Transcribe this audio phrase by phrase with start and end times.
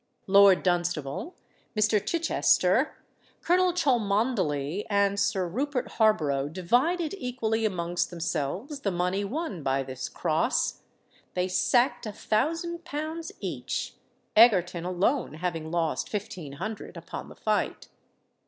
[0.25, 1.35] Lord Dunstable,
[1.77, 2.03] Mr.
[2.03, 2.95] Chichester,
[3.43, 10.09] Colonel Cholmondeley, and Sir Rupert Harborough divided equally amongst themselves the money won by this
[10.09, 13.93] "cross;"—they sacked a thousand pounds each,
[14.35, 17.89] Egerton alone having lost fifteen hundred upon the fight.